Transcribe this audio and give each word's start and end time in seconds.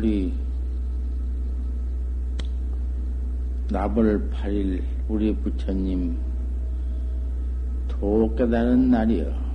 오늘이 0.00 0.32
나벌 3.68 4.30
8일 4.30 4.82
우리 5.08 5.36
부처님 5.36 6.16
도 7.86 8.34
깨달은 8.34 8.90
날이요. 8.90 9.50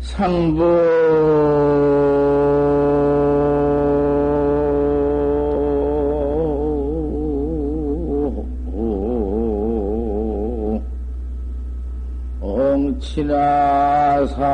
상부 0.00 1.57
옹치나사 13.08 14.44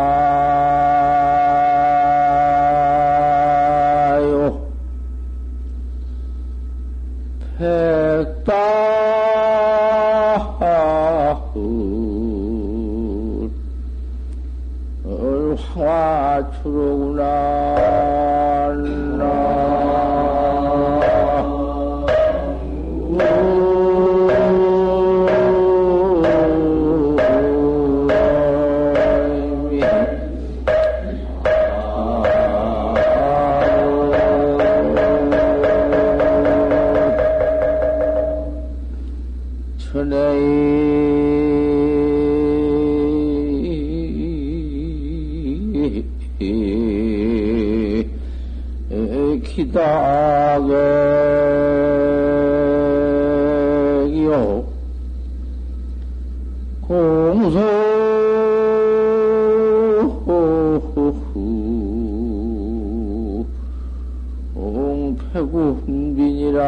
옹패구 65.34 65.82
훈빈이라 65.84 66.62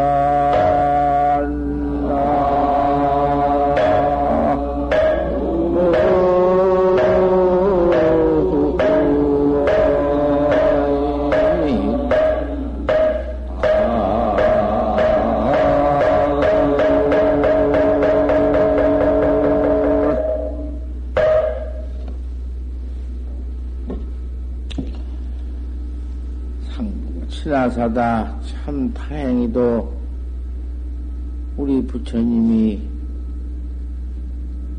상부 26.74 27.28
친하사다 27.28 27.86
참다 27.86 28.25
행히도 29.26 29.92
우리 31.56 31.84
부처님이 31.86 32.80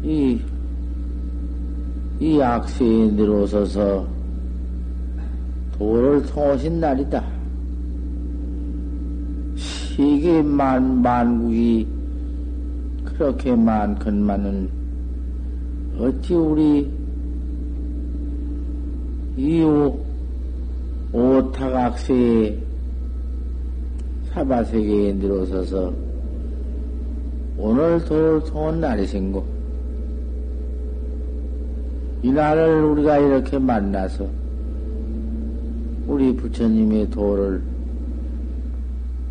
이, 0.03 0.39
이 2.19 2.41
악세에 2.41 3.15
들어서서 3.15 4.07
도를 5.77 6.25
통하신 6.27 6.79
날이다. 6.79 7.23
시계 9.55 10.41
만, 10.41 11.01
만국이 11.01 11.87
그렇게 13.03 13.55
많건만은 13.55 14.69
어찌 15.99 16.33
우리 16.35 16.91
이 19.37 19.61
오 19.61 20.07
오타각세에 21.13 22.66
사바세계에 24.37 25.17
들어서서 25.17 25.91
오늘 27.57 28.05
도를 28.05 28.43
통한 28.43 28.79
날이신고 28.79 29.43
이 32.21 32.31
날을 32.31 32.83
우리가 32.83 33.17
이렇게 33.17 33.57
만나서 33.57 34.27
우리 36.05 36.35
부처님의 36.35 37.09
도를 37.09 37.63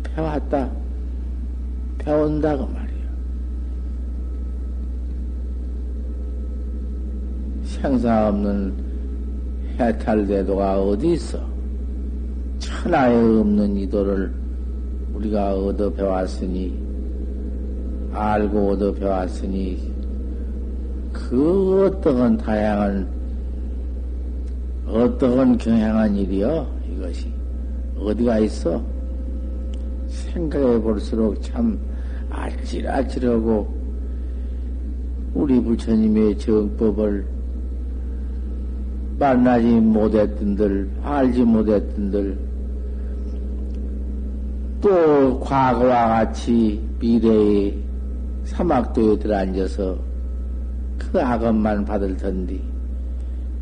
배웠다 0.03 0.69
배운다 1.99 2.57
그 2.57 2.63
말이야 2.63 3.07
생사 7.63 8.27
없는 8.27 8.73
해탈대도가 9.79 10.81
어디 10.81 11.13
있어? 11.13 11.39
천하에 12.59 13.15
없는 13.15 13.77
이 13.77 13.89
도를 13.89 14.46
우리가 15.17 15.55
얻어 15.55 15.89
배웠으니, 15.89 16.77
알고 18.11 18.69
얻어 18.69 18.93
배웠으니, 18.93 19.91
그 21.11 21.85
어떠한 21.85 22.37
다양한, 22.37 23.07
어떠한 24.85 25.57
경향한 25.57 26.15
일이여, 26.15 26.67
이것이. 26.91 27.33
어디가 27.99 28.39
있어? 28.39 28.83
생각해 30.07 30.79
볼수록 30.81 31.41
참 31.41 31.79
아찔아찔하고, 32.29 33.75
우리 35.33 35.59
부처님의 35.59 36.37
정법을 36.37 37.25
만나지 39.17 39.67
못했던들, 39.67 40.91
알지 41.01 41.41
못했던들, 41.41 42.46
또 44.81 45.39
과거와 45.39 46.07
같이 46.07 46.81
미래의 46.99 47.77
사막도에 48.43 49.19
들어앉아서 49.19 49.97
그 50.97 51.21
악업만 51.21 51.85
받을 51.85 52.15
텐디, 52.15 52.61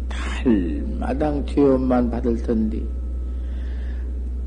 달마당 0.10 1.46
죄업만 1.46 2.10
받을 2.10 2.36
텐디, 2.38 2.86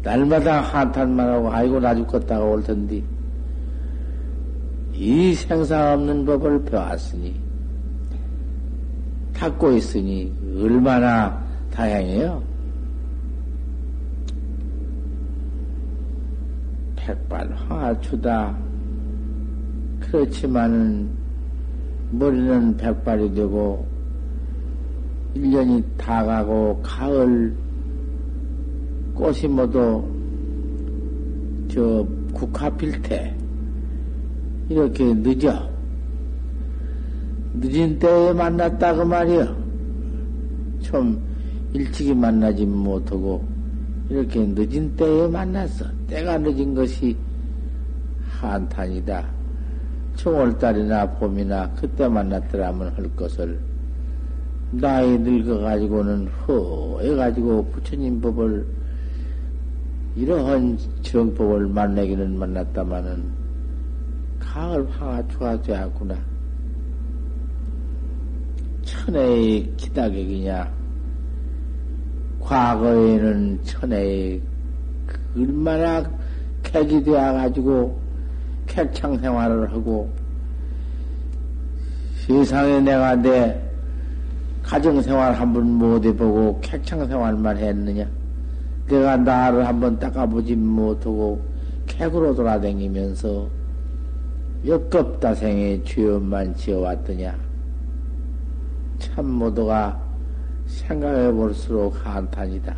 날마다 0.02 0.60
한탄만 0.60 1.28
하고 1.28 1.50
아이고 1.52 1.80
나 1.80 1.94
죽겠다가 1.94 2.44
올 2.44 2.62
텐디, 2.62 3.02
이 4.94 5.34
생사 5.34 5.94
없는 5.94 6.24
법을 6.24 6.64
배웠으니, 6.64 7.34
닦고 9.34 9.72
있으니 9.72 10.32
얼마나 10.60 11.40
다행해요. 11.70 12.47
백발 17.08 17.50
화추다. 17.54 18.54
그렇지만은 19.98 21.08
머리는 22.10 22.76
백발이 22.76 23.32
되고 23.32 23.86
1년이 25.34 25.82
다 25.96 26.22
가고 26.22 26.78
가을 26.82 27.56
꽃이 29.14 29.46
모두 29.48 30.04
저 31.68 32.06
국화 32.34 32.68
필 32.76 33.00
때 33.00 33.34
이렇게 34.68 35.14
늦어. 35.14 35.66
늦은 37.54 37.98
때에 37.98 38.32
만났다 38.34 38.94
그 38.94 39.02
말이여. 39.02 39.56
좀 40.80 41.18
일찍이 41.72 42.14
만나지 42.14 42.66
못하고 42.66 43.57
이렇게 44.08 44.40
늦은 44.46 44.96
때에 44.96 45.28
만났어. 45.28 45.84
때가 46.06 46.38
늦은 46.38 46.74
것이 46.74 47.16
한탄이다. 48.28 49.28
청월달이나 50.16 51.10
봄이나 51.12 51.70
그때 51.74 52.08
만났더라면 52.08 52.92
할 52.94 53.16
것을 53.16 53.60
나이 54.72 55.18
늙어가지고는 55.18 56.26
허해가지고 56.26 57.66
부처님 57.70 58.20
법을 58.20 58.66
이러한 60.16 60.78
정법을 61.02 61.68
만나기는 61.68 62.38
만났다마는 62.38 63.30
가을 64.40 64.90
황하초가 64.90 65.62
되었구나. 65.62 66.16
천혜의 68.82 69.72
기다객이냐? 69.76 70.72
과거에는 72.48 73.60
천혜의 73.62 74.40
얼마나 75.36 76.02
객이 76.62 77.02
되어가지고 77.04 78.00
객창 78.66 79.18
생활을 79.18 79.70
하고 79.70 80.10
세상에 82.26 82.80
내가 82.80 83.14
내 83.16 83.60
가정 84.62 85.00
생활 85.02 85.34
한 85.34 85.52
번 85.52 85.64
못 85.64 86.04
해보고 86.04 86.60
객창 86.62 87.06
생활만 87.06 87.58
했느냐? 87.58 88.06
내가 88.88 89.16
나를 89.18 89.66
한번 89.66 89.98
닦아보지 89.98 90.56
못하고 90.56 91.42
객으로 91.86 92.34
돌아다니면서 92.34 93.46
역겁다생의 94.66 95.84
죄업만 95.84 96.54
지어왔더냐? 96.56 97.36
참 98.98 99.26
모두가 99.26 100.07
생각해 100.68 101.32
볼수록 101.32 101.94
한탄이다. 102.06 102.76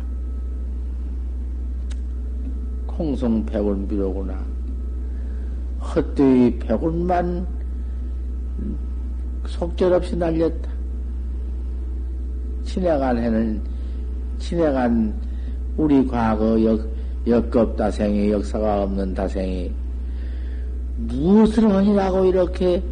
콩송 2.87 3.45
백운 3.45 3.87
비로구나. 3.87 4.43
헛되이 5.79 6.57
백운만 6.59 7.45
속절없이 9.45 10.15
날렸다. 10.15 10.69
지나간 12.63 13.17
해는 13.17 13.61
지나간 14.39 15.13
우리 15.77 16.05
과거 16.07 16.63
역, 16.63 16.87
역급 17.27 17.75
다생이 17.75 18.31
역사가 18.31 18.83
없는 18.83 19.13
다생이 19.13 19.71
무엇을 20.97 21.69
하니라고 21.69 22.25
이렇게 22.25 22.83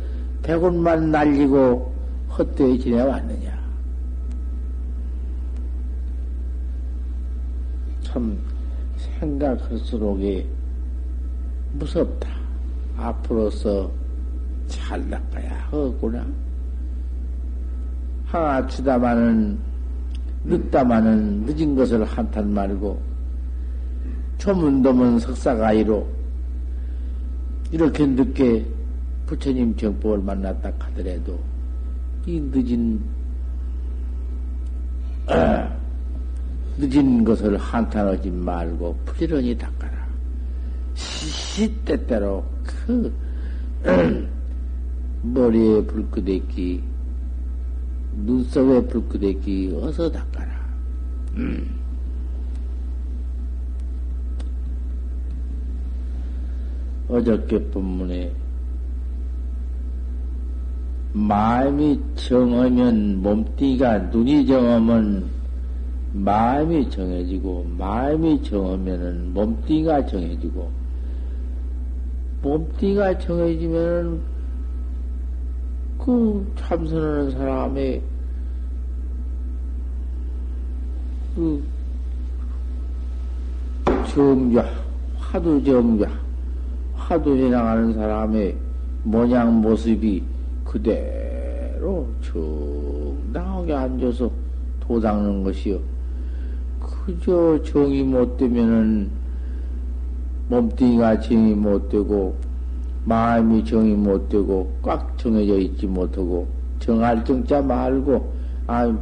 백운만 0.43 1.11
날리고 1.11 1.93
헛되이 2.37 2.79
지내왔느냐. 2.79 3.58
참 8.11 8.35
생각할수록이 8.97 10.45
무섭다. 11.73 12.27
앞으로서 12.97 13.91
잘 14.67 15.07
나가야 15.09 15.67
하구나. 15.69 16.25
하치다마는 18.25 19.59
늦다마는 20.43 21.45
늦은 21.45 21.75
것을 21.75 22.03
한탄 22.03 22.51
말고 22.51 22.99
조문도문 24.39 25.19
석사가이로 25.19 26.07
이렇게 27.71 28.05
늦게 28.05 28.65
부처님 29.27 29.75
정법을 29.75 30.19
만났다 30.19 30.71
하더라도 30.79 31.39
이 32.25 32.39
늦은 32.39 33.01
아, 35.27 35.78
늦은 36.79 37.25
것을 37.25 37.57
한탄하지 37.57 38.31
말고 38.31 38.97
부지런히 39.05 39.57
닦아라. 39.57 40.07
시시때때로 40.93 42.45
그 42.63 43.13
머리에 45.21 45.83
불끄댔기 45.83 46.81
눈썹에 48.15 48.87
불끄댔기 48.87 49.77
어서 49.81 50.09
닦아라. 50.09 50.51
음. 51.35 51.79
어저께 57.09 57.61
본문에 57.71 58.31
마음이 61.11 61.99
정하면 62.15 63.21
몸띠가 63.21 63.97
눈이 63.97 64.45
정하면 64.45 65.38
마음이 66.11 66.89
정해지고 66.89 67.67
마음이 67.77 68.41
정하면은 68.43 69.33
몸띠가 69.33 70.05
정해지고 70.07 70.69
몸띠가 72.41 73.19
정해지면은 73.19 74.21
그 75.99 76.51
참선하는 76.57 77.31
사람의 77.31 78.01
그 81.35 81.63
정좌, 84.07 84.65
화두 85.17 85.63
정좌, 85.63 86.09
화두 86.95 87.37
지나가는 87.37 87.93
사람의 87.93 88.57
모양 89.03 89.61
모습이 89.61 90.23
그대로 90.63 92.07
정당하게 92.21 93.73
앉아서 93.73 94.31
도닦는 94.79 95.43
것이요. 95.43 95.98
그저 97.09 97.59
정이 97.63 98.03
못 98.03 98.37
되면은 98.37 99.09
몸뚱이가 100.49 101.19
정이 101.21 101.55
못 101.55 101.89
되고 101.89 102.35
마음이 103.05 103.65
정이 103.65 103.95
못 103.95 104.29
되고 104.29 104.71
꽉 104.83 105.17
정해져 105.17 105.57
있지 105.57 105.87
못하고 105.87 106.47
정할 106.79 107.23
정자 107.25 107.61
말고 107.61 108.31
아 108.67 108.95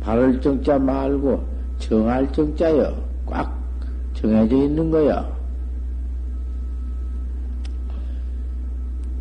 바를 0.00 0.40
정자 0.40 0.78
말고 0.78 1.44
정할 1.78 2.30
정자여 2.32 2.94
꽉 3.26 3.58
정해져 4.14 4.56
있는 4.56 4.90
거야. 4.90 5.28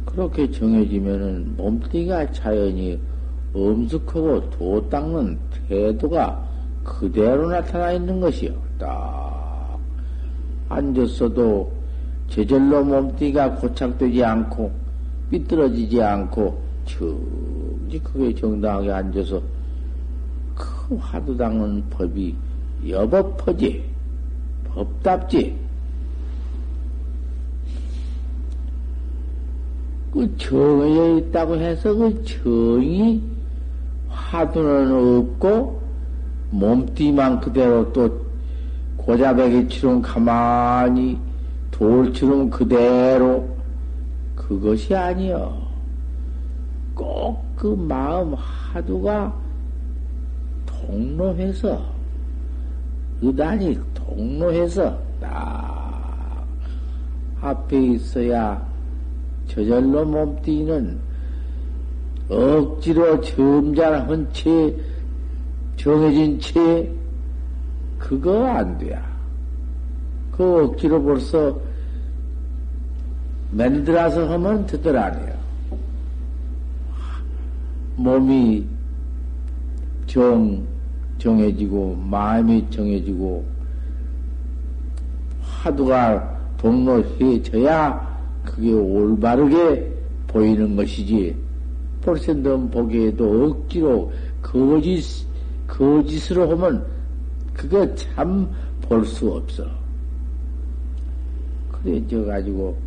그렇게 0.05 0.51
정해지면은 0.51 1.55
몸뚱이가 1.57 2.31
자연히 2.31 2.99
엄숙하고 3.55 4.51
도 4.51 4.87
닦는 4.89 5.39
태도가 5.67 6.52
그대로 6.83 7.49
나타나 7.49 7.91
있는 7.91 8.19
것이요. 8.19 8.53
딱 8.77 9.77
앉았어도 10.69 11.71
제절로 12.27 12.83
몸뚱이가 12.83 13.55
고착되지 13.55 14.23
않고 14.23 14.71
삐뚤어지지 15.29 16.01
않고 16.01 16.61
정직하게 16.85 18.35
정당하게 18.35 18.91
앉아서 18.91 19.41
그 20.55 20.95
화두 20.95 21.37
닦는 21.37 21.89
법이 21.89 22.35
여법퍼지 22.87 23.83
법답지 24.65 25.57
그 30.11 30.37
정해져 30.37 31.17
있다고 31.17 31.55
해서 31.55 31.93
그 31.95 32.23
정이 32.23 33.21
화두는 34.09 35.19
없고 35.19 35.82
몸띠만 36.53 37.39
그대로 37.39 37.91
또 37.93 38.25
고자백이처럼 38.97 40.01
가만히 40.01 41.19
돌처럼 41.71 42.49
그대로 42.49 43.47
그것이 44.35 44.95
아니여. 44.95 45.61
꼭 46.95 47.53
그 47.63 47.67
마음 47.67 48.33
하두가 48.33 49.33
통로해서 50.65 51.81
의단이 53.21 53.79
통로해서 53.93 54.99
딱 55.21 56.45
앞에 57.39 57.81
있어야 57.81 58.61
저절로 59.47 60.03
몸띠는 60.03 60.99
억지로 62.27 63.21
점잖은 63.21 64.27
채 64.33 64.75
정해진 65.83 66.39
채 66.39 66.89
그거 67.99 68.45
안 68.47 68.77
돼야. 68.77 69.03
그 70.31 70.63
억지로 70.63 71.03
벌써 71.03 71.59
만들어서 73.51 74.31
하면 74.31 74.65
되들 74.65 74.97
아니에요. 74.97 75.33
몸이 77.97 78.65
정, 80.07 80.65
정해지고, 81.17 81.97
마음이 82.09 82.65
정해지고, 82.69 83.43
화두가 85.41 86.39
동로해져야 86.57 88.19
그게 88.45 88.71
올바르게 88.71 89.93
보이는 90.27 90.77
것이지. 90.77 91.35
넌 92.41 92.69
보기에도 92.69 93.47
억지로 93.47 94.11
거짓, 94.41 95.32
거짓으로 95.77 96.49
하면 96.51 96.85
그거 97.53 97.93
참 97.95 98.47
볼 98.87 99.05
수 99.05 99.31
없어. 99.31 99.65
그래, 101.71 102.05
져 102.07 102.23
가지고, 102.25 102.77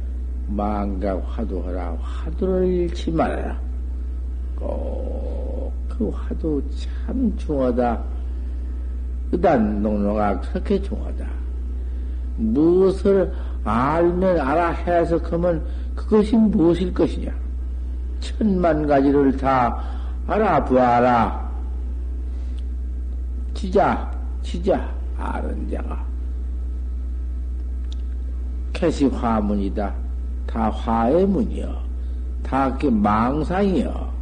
망각 0.49 1.23
화두하라. 1.27 1.97
화두를 2.01 2.67
잃지 2.67 3.11
말아라. 3.11 3.59
꼭 4.57 5.73
그 5.89 6.11
화두 6.11 6.63
참 7.05 7.35
중하다. 7.39 8.03
의단 9.33 9.83
농로가 9.83 10.39
그렇게 10.41 10.81
중하다. 10.83 11.27
무엇을 12.37 13.33
알면 13.65 14.39
알아 14.39 14.75
그러면 15.23 15.65
그것이 15.95 16.37
무엇일 16.37 16.93
것이냐? 16.93 17.33
천만 18.21 18.87
가지를 18.87 19.37
다 19.39 19.83
알아보아라. 20.27 21.46
지자, 23.57 24.13
지자, 24.43 24.95
아는 25.17 25.69
자가. 25.71 26.05
캐시 28.75 29.07
화문이다. 29.07 29.95
다 30.47 30.69
화의 30.69 31.27
문이여. 31.27 31.83
다그 32.43 32.87
망상이여. 32.89 34.15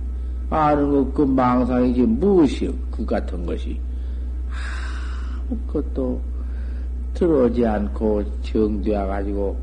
아는 0.51 0.91
것 0.93 1.13
그 1.15 1.23
망상이지 1.23 2.03
무엇이여. 2.03 2.71
그 2.93 3.05
같은 3.05 3.45
것이. 3.45 3.81
아무것도 5.51 6.21
들어오지 7.15 7.67
않고 7.67 8.23
정되어 8.43 9.07
가지고 9.09 9.59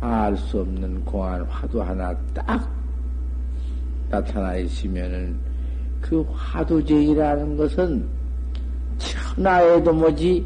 알 0.00 0.36
수 0.36 0.60
없는 0.60 1.02
공안 1.06 1.42
화두 1.46 1.82
하나 1.82 2.14
딱 2.34 2.70
나타나 4.10 4.54
있으면은 4.56 5.34
그 6.02 6.20
화두쟁이라는 6.30 7.56
것은 7.56 8.17
천하에도 9.38 9.92
뭐지 9.92 10.44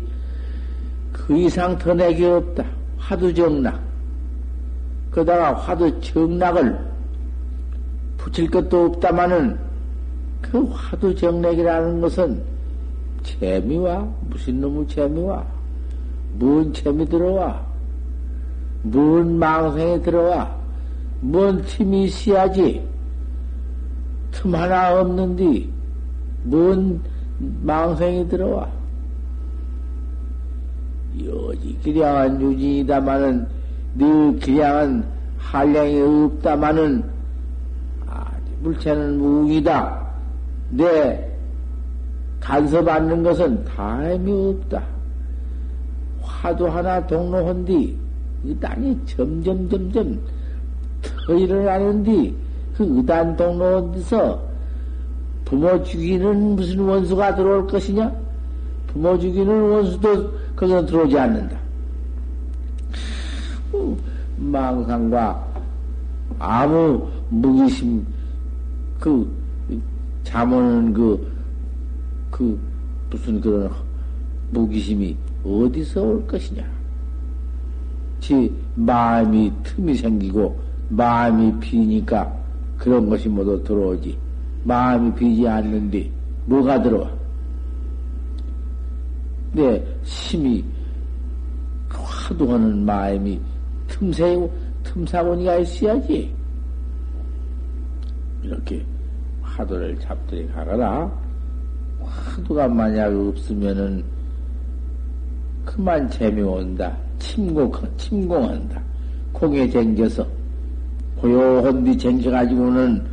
그 1.12 1.36
이상 1.36 1.76
더 1.78 1.94
내게 1.94 2.26
없다. 2.26 2.64
화두정락. 2.98 3.80
그러다가 5.10 5.54
화두정락을 5.54 6.78
붙일 8.18 8.50
것도 8.50 8.86
없다마는 8.86 9.58
그 10.40 10.64
화두정락이라는 10.70 12.00
것은 12.00 12.42
재미와 13.22 14.08
무슨 14.28 14.60
놈의 14.60 14.88
재미와 14.88 15.44
뭔 16.34 16.72
재미 16.72 17.06
들어와 17.06 17.64
뭔 18.82 19.38
망상에 19.38 20.00
들어와 20.00 20.56
뭔 21.20 21.62
틈이 21.62 22.04
있어야지 22.04 22.84
틈 24.32 24.54
하나 24.54 25.00
없는디 25.00 25.70
뭔 26.44 27.00
망상이 27.62 28.28
들어와 28.28 28.68
여지 31.20 31.78
기량한 31.82 32.40
유진이다마는 32.40 33.46
네 33.94 34.06
기량은 34.40 35.04
한량이 35.38 36.00
없다마는 36.00 37.04
아, 38.06 38.32
물체는 38.62 39.18
무웅이다. 39.18 40.06
내 40.70 41.30
간섭받는 42.40 43.22
것은 43.22 43.64
다임이 43.64 44.32
없다. 44.32 44.82
화도 46.22 46.68
하나 46.68 47.06
동로한뒤 47.06 47.96
이 48.44 48.56
땅이 48.58 48.98
점점 49.06 49.68
점점 49.68 50.18
터 51.02 51.34
일어나는디 51.34 52.34
그 52.76 52.96
의단 52.96 53.36
동로에서 53.36 54.42
부모 55.44 55.82
죽이는 55.82 56.56
무슨 56.56 56.80
원수가 56.80 57.34
들어올 57.34 57.66
것이냐? 57.66 58.12
부모 58.88 59.18
죽이는 59.18 59.70
원수도 59.70 60.41
거기서 60.56 60.86
들어오지 60.86 61.18
않는다. 61.18 61.56
망상과 64.36 65.46
아무 66.38 67.08
무기심, 67.30 68.04
그, 68.98 69.30
잠오는 70.24 70.92
그, 70.92 71.32
그, 72.30 72.58
무슨 73.10 73.40
그런 73.40 73.70
무기심이 74.50 75.16
어디서 75.44 76.02
올 76.02 76.26
것이냐? 76.26 76.64
지 78.20 78.54
마음이 78.76 79.52
틈이 79.64 79.94
생기고 79.94 80.58
마음이 80.90 81.58
비니까 81.58 82.32
그런 82.78 83.08
것이 83.08 83.28
모두 83.28 83.62
들어오지. 83.64 84.16
마음이 84.64 85.14
비지 85.14 85.48
않는데 85.48 86.08
뭐가 86.46 86.80
들어와? 86.82 87.10
내 89.52 89.84
심이 90.02 90.64
화두하는 91.90 92.84
마음이 92.84 93.40
틈새, 93.88 94.48
틈사고니가 94.84 95.56
있어야지. 95.58 96.34
이렇게 98.42 98.84
화두를 99.42 99.98
잡들이 100.00 100.48
가거라. 100.48 101.10
화두가 102.00 102.68
만약 102.68 103.12
없으면은 103.14 104.02
그만 105.64 106.08
재미온다. 106.10 106.96
침공, 107.18 107.70
침공한다. 107.96 108.82
공에 109.32 109.68
쟁겨서 109.68 110.26
고요한 111.16 111.84
뒤 111.84 111.96
쟁겨가지고는 111.96 113.04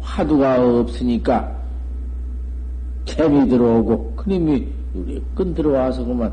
화두가 0.00 0.80
없으니까 0.80 1.54
재미 3.04 3.46
들어오고 3.48 4.14
그님이 4.16 4.66
우리 4.96 5.22
끈 5.34 5.54
들어와서 5.54 6.04
그만 6.04 6.32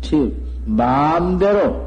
지 0.00 0.34
마음대로 0.64 1.86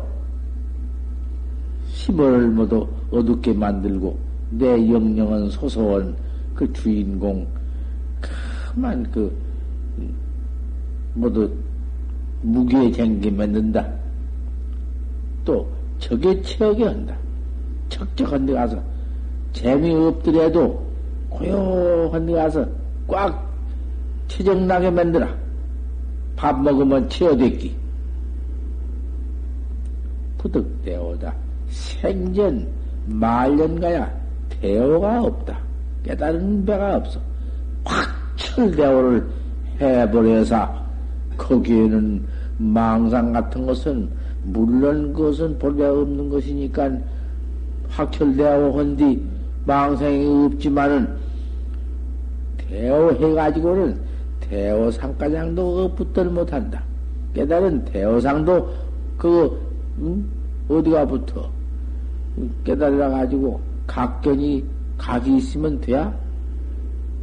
힘을 1.87 2.49
모두 2.49 2.87
어둡게 3.11 3.53
만들고 3.53 4.17
내 4.51 4.91
영령은 4.91 5.49
소소한 5.49 6.15
그 6.55 6.71
주인공 6.73 7.47
그만 8.73 9.09
그 9.11 9.35
모두 11.13 11.51
무기에 12.41 12.91
쟁기 12.91 13.29
만든다. 13.31 13.87
또 15.43 15.67
적에 15.99 16.41
채하게 16.41 16.85
한다. 16.85 17.15
적적한 17.89 18.45
데 18.45 18.53
가서 18.53 18.81
재미없더라도 19.51 20.81
고요한 21.29 22.25
데 22.25 22.33
가서 22.33 22.65
꽉 23.07 23.49
체정나게 24.27 24.89
만들어. 24.91 25.27
밥 26.39 26.57
먹으면 26.61 27.09
채어댔기. 27.09 27.75
부득대오다. 30.37 31.35
생전 31.67 32.65
말년가야 33.07 34.09
대오가 34.49 35.21
없다. 35.21 35.59
깨달은 36.05 36.65
배가 36.65 36.95
없어. 36.95 37.19
확철대오를 37.83 39.27
해버려서 39.81 40.81
거기에는 41.35 42.25
망상 42.57 43.33
같은 43.33 43.65
것은 43.65 44.09
물론 44.43 45.11
그것은 45.11 45.59
볼배 45.59 45.85
없는 45.85 46.29
것이니까 46.29 46.89
확철대오 47.89 48.79
한뒤 48.79 49.21
망상이 49.65 50.45
없지만은 50.45 51.05
대오해가지고는 52.69 54.08
대오상가장도 54.49 55.93
붙들 55.95 56.25
못한다. 56.25 56.83
깨달은 57.33 57.85
대오상도 57.85 58.69
그 59.17 59.59
응? 59.99 60.25
어디가 60.67 61.05
붙어? 61.05 61.49
깨달아 62.63 63.09
가지고 63.09 63.61
각견이 63.85 64.63
각이 64.97 65.37
있으면 65.37 65.79
돼야? 65.81 66.13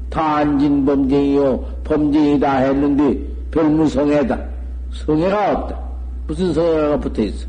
단진 0.09 0.85
범죄이요 0.85 1.59
범죄이다 1.85 2.56
했는데 2.59 3.21
별무성애다. 3.50 4.38
성애가 4.92 5.52
없다. 5.52 5.80
무슨 6.26 6.52
성애가 6.54 7.00
붙어 7.00 7.23
있어? 7.23 7.47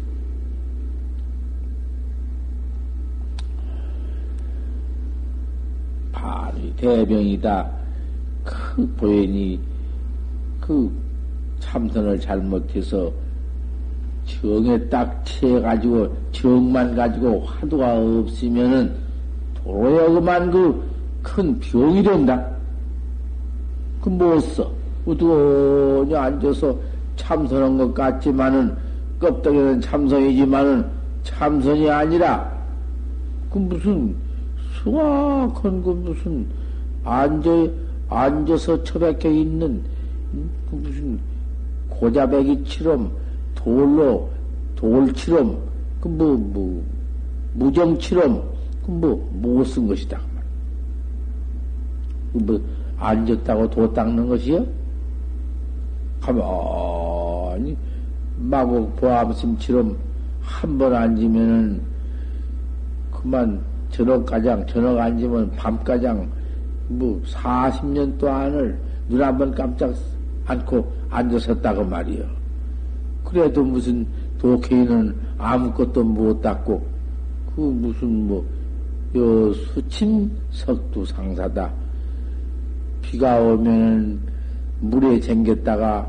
바로 6.12 6.57
대병이다. 6.77 7.77
그 8.77 8.88
보현이 8.96 9.60
그 10.62 10.89
참선을 11.60 12.17
잘못해서 12.19 13.12
정에 14.25 14.79
딱 14.88 15.22
채가지고 15.25 16.15
정만 16.31 16.96
가지고 16.96 17.41
화두가 17.41 17.98
없으면은 17.98 18.96
도로에 19.65 20.13
그만 20.13 20.50
그 20.50 20.98
큰 21.27 21.60
병이 21.60 22.01
된다. 22.03 22.46
그 24.01 24.10
못 24.10 24.39
써. 24.39 24.72
우두니 25.05 26.15
앉아서 26.15 26.75
참선한 27.15 27.77
것 27.77 27.93
같지만은 27.93 28.75
껍데기는 29.19 29.79
참선이지만은 29.81 30.86
참선이 31.24 31.89
아니라 31.89 32.51
그 33.50 33.57
무슨 33.57 34.15
수학한 34.74 35.81
그 35.81 35.89
무슨 35.89 36.46
앉아 37.03 37.50
앉아서 38.09 38.83
처박혀 38.83 39.29
있는 39.29 39.83
그 40.69 40.75
무슨 40.75 41.19
고자배기처럼 41.89 43.11
돌로 43.55 44.29
돌처럼 44.75 45.57
그뭐 46.01 46.37
뭐 46.37 46.83
무정처럼 47.53 48.43
그뭐 48.85 49.29
못 49.33 49.63
쓴 49.65 49.87
것이다. 49.87 50.19
그뭐 52.33 52.61
앉았다고 52.97 53.69
도 53.69 53.93
닦는 53.93 54.27
것이요? 54.27 54.65
가만히 56.21 57.75
마구 58.37 58.89
보암심처럼 58.91 59.97
한 60.41 60.77
번 60.77 60.93
앉으면은 60.93 61.81
그만 63.11 63.59
저녁 63.91 64.25
가장 64.25 64.65
저녁 64.67 64.97
앉으면 64.97 65.51
밤 65.57 65.83
가장 65.83 66.29
뭐 66.89 67.22
40년 67.25 68.17
동안을 68.17 68.79
눈 69.10 69.22
한 69.22 69.38
번 69.38 69.51
깜짝 69.53 69.94
않고 70.46 70.91
앉아섰다고 71.10 71.84
말이요. 71.84 72.24
그래도 73.24 73.63
무슨 73.63 74.06
독해인은 74.39 75.15
아무것도 75.38 76.03
못 76.03 76.41
닦고, 76.41 76.86
그 77.56 77.62
무슨 77.62 78.27
뭐, 78.27 78.46
요 79.15 79.53
수침 79.53 80.32
석두 80.51 81.06
상사다. 81.06 81.72
비가 83.01 83.39
오면 83.39 84.20
물에 84.82 85.20
쟁겼다가 85.20 86.08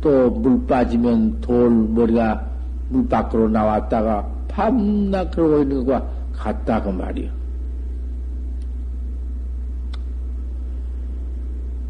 또 0.00 0.30
물 0.30 0.66
빠지면 0.66 1.40
돌 1.40 1.70
머리가 1.70 2.44
물 2.88 3.06
밖으로 3.08 3.48
나왔다가 3.48 4.28
밤낮 4.48 5.30
그러고 5.30 5.62
있는 5.62 5.84
것과 5.84 6.06
같다고 6.32 6.90
말이요. 6.92 7.41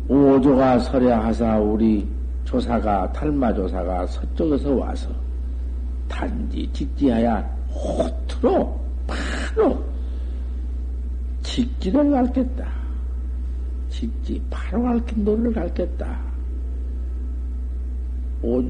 오조가 0.09 0.79
설야하사 0.81 1.59
우리 1.59 2.07
조사가 2.45 3.13
탈마 3.13 3.53
조사가 3.55 4.07
서쪽에서 4.07 4.75
와서 4.75 5.09
단지 6.09 6.69
직지하야 6.73 7.39
호트로 7.71 8.79
바로 9.07 9.83
직지를 11.43 12.11
갈겠다. 12.11 12.69
직지 13.89 14.41
바로 14.51 14.83
갈긴 14.83 15.25
노를 15.25 15.53
갈겠다. 15.53 16.19
오, 18.43 18.63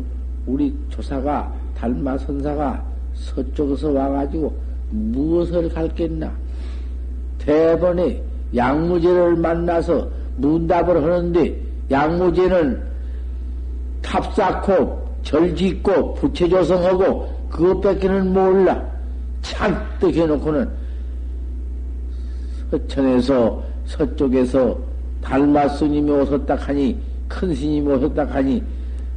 우리 0.47 0.77
조사가 0.91 1.53
달마 1.75 2.17
선사가 2.19 2.85
서쪽에서 3.15 3.93
와가지고 3.93 4.55
무엇을 4.91 5.69
갈겠나? 5.71 6.33
대번에 7.39 8.23
양무제를 8.55 9.37
만나서 9.37 10.09
문답을 10.37 11.03
하는데 11.03 11.57
양무제는 11.91 12.83
탑 14.03 14.35
쌓고 14.35 15.03
절 15.23 15.55
짓고 15.55 16.15
부처 16.15 16.49
조성하고 16.49 17.29
그것밖에는 17.51 18.33
몰라. 18.33 18.83
잔뜩 19.43 20.15
해놓고는 20.15 20.69
서천에서 22.71 23.63
서쪽에서 23.87 24.79
달마 25.21 25.69
스님이 25.69 26.11
오셨다 26.11 26.55
하니 26.55 26.97
큰 27.29 27.55
스님이 27.55 27.93
오셨다 27.93 28.25
하니 28.27 28.63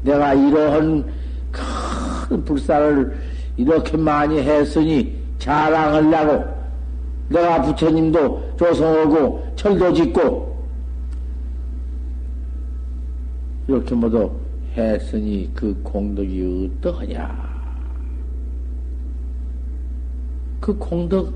내가 0.04 0.34
이러한 0.34 1.06
큰 1.52 2.44
불사를 2.44 3.16
이렇게 3.58 3.96
많이 3.98 4.40
했으니 4.40 5.16
자랑하려고 5.40 6.44
내가 7.30 7.62
부처님도 7.62 8.56
조성하고 8.58 9.48
철도 9.56 9.94
짓고 9.94 10.55
이렇게 13.68 13.96
모두 13.96 14.32
했으니 14.76 15.50
그 15.54 15.76
공덕이 15.84 16.72
어떠하냐? 16.82 17.56
그 20.60 20.76
공덕, 20.78 21.34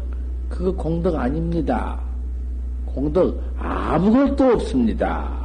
그 0.49 0.71
공덕 0.73 1.15
아닙니다. 1.15 1.99
공덕 2.85 3.39
아무것도 3.57 4.43
없습니다. 4.53 5.39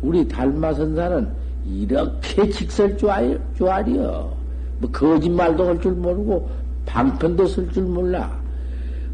우리 0.00 0.26
달마선사는 0.26 1.28
이렇게 1.66 2.48
직설주알이요. 2.48 4.36
뭐 4.78 4.90
거짓말도 4.90 5.64
할 5.66 5.80
줄 5.80 5.92
모르고 5.92 6.48
방편도 6.86 7.46
쓸 7.46 7.70
줄 7.70 7.84
몰라. 7.84 8.36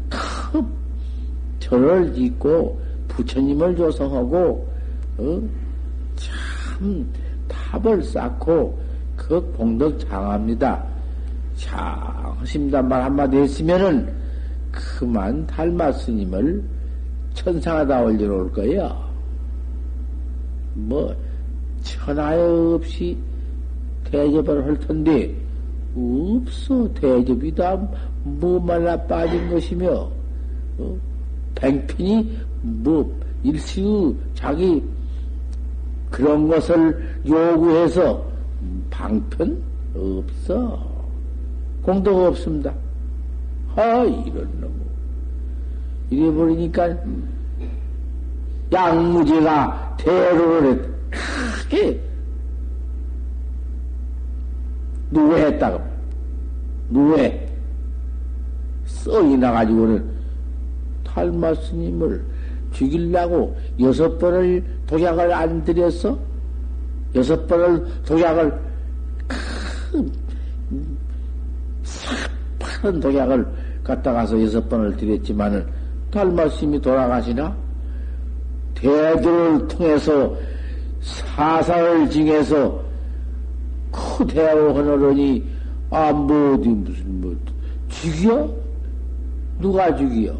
큰 0.09 0.65
절을 1.59 2.13
짓고 2.15 2.79
부처님을 3.07 3.75
조성하고 3.75 4.68
어? 5.19 5.41
참 6.15 7.07
탑을 7.47 8.03
쌓고 8.03 8.79
그 9.15 9.41
공덕 9.57 9.99
장합니다. 9.99 10.83
자, 11.55 12.35
심단말 12.45 13.03
한마디 13.03 13.37
했으면은 13.37 14.13
그만 14.71 15.45
달마 15.45 15.91
스님을 15.91 16.63
천상하다 17.33 18.03
올려놓을 18.03 18.51
거예요. 18.51 19.09
뭐 20.73 21.13
천하에 21.83 22.39
없이 22.39 23.17
대접을 24.05 24.65
할 24.65 24.79
텐데 24.79 25.35
없어 25.95 26.91
대접이 26.93 27.53
다 27.53 27.77
뭐 28.23 28.59
말라 28.59 28.97
빠진 29.03 29.49
것이며 29.49 30.09
어? 30.77 30.97
뱅편이 31.55 32.37
뭐 32.61 33.19
일시의 33.43 34.15
자기 34.33 34.83
그런 36.09 36.47
것을 36.47 37.21
요구해서 37.25 38.23
방편 38.89 39.61
없어. 39.95 40.89
공덕 41.81 42.15
없습니다. 42.27 42.73
아 43.75 44.03
이런 44.03 44.49
놈. 44.59 44.71
이래 46.09 46.31
버리니까 46.33 46.95
양무지가 48.71 49.97
대로를 49.97 50.93
크게 51.11 52.01
누구했다고. 55.11 55.83
누구해. 56.89 57.47
썩이 58.85 59.37
나가지고는 59.37 60.03
탈마 61.03 61.53
스님을 61.53 62.23
죽이려고 62.71 63.57
여섯 63.79 64.17
번을 64.17 64.63
독약을 64.87 65.33
안 65.33 65.63
들였어? 65.63 66.17
여섯 67.15 67.47
번을 67.47 67.85
독약을 68.05 68.59
큰 69.27 70.11
파란 72.59 72.99
독약을 72.99 73.45
갖다 73.83 74.13
가서 74.13 74.41
여섯 74.41 74.67
번을 74.69 74.95
들였지만은 74.97 75.65
탈마 76.11 76.47
스님이 76.49 76.81
돌아가시나? 76.81 77.55
대들을 78.75 79.67
통해서 79.67 80.35
사사를 81.01 82.09
징해서 82.09 82.81
그 83.91 84.25
대하고 84.27 84.77
하느니 84.77 85.43
아, 85.91 86.11
뭐, 86.11 86.53
어디, 86.53 86.69
무슨, 86.69 87.21
뭐, 87.21 87.35
죽여? 87.87 88.47
누가 89.59 89.95
죽여? 89.95 90.35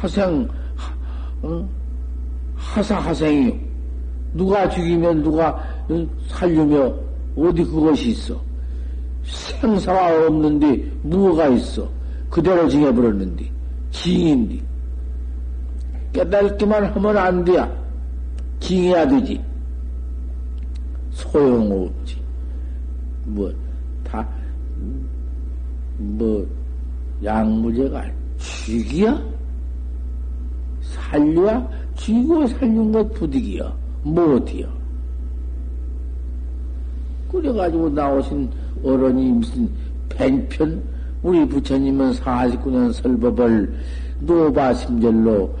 하생, 0.00 0.48
하, 0.76 0.94
어? 1.42 1.68
하사하생이요. 2.54 3.52
누가 4.34 4.68
죽이면 4.68 5.22
누가 5.22 5.50
어, 5.88 6.06
살려며 6.28 6.94
어디 7.36 7.64
그것이 7.64 8.10
있어? 8.10 8.40
생사가 9.24 10.26
없는데 10.26 10.76
무엇가 11.02 11.48
있어? 11.48 11.88
그대로 12.30 12.68
징해버렸는데, 12.68 13.50
징인데. 13.90 14.62
깨달기만 16.12 16.84
하면 16.84 17.16
안 17.16 17.44
돼야. 17.44 17.70
징해야 18.60 19.06
되지. 19.06 19.42
소용없지. 21.10 22.20
뭐, 23.24 23.52
다, 24.04 24.26
뭐, 25.96 26.46
양무제가 27.24 28.04
죽이야? 28.38 29.37
살려야? 31.08 31.68
죽이고 31.96 32.46
살린 32.46 32.92
것 32.92 33.12
부득이야. 33.14 33.74
못이야. 34.02 34.66
그래가지고 37.32 37.88
나오신 37.90 38.50
어른이 38.82 39.32
무슨 39.32 39.68
팽편, 40.08 40.82
우리 41.22 41.46
부처님은 41.46 42.12
49년 42.12 42.92
설법을 42.92 43.74
노바심절로 44.20 45.54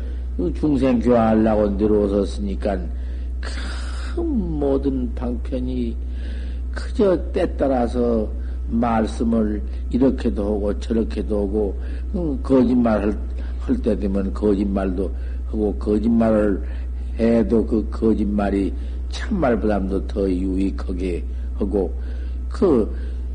중생 0.54 1.00
교화하려고 1.00 1.68
내려오셨으니까 1.70 2.78
큰 3.40 4.24
모든 4.24 5.12
방편이 5.14 5.96
그저 6.72 7.16
때 7.32 7.56
따라서 7.56 8.28
말씀을 8.68 9.62
이렇게도 9.90 10.44
하고 10.44 10.78
저렇게도 10.78 11.36
하고 11.36 11.80
음, 12.14 12.38
거짓말 12.42 13.02
할, 13.02 13.18
할때 13.60 13.98
되면 13.98 14.32
거짓말도 14.32 15.10
하고 15.48 15.74
거짓말을 15.74 16.62
해도 17.18 17.64
그 17.66 17.86
거짓말이 17.90 18.72
참말보다도 19.10 20.06
더 20.06 20.30
유익하게 20.30 21.24
하고 21.58 21.92
그 22.48 22.94